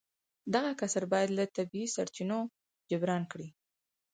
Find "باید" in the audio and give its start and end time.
1.11-1.29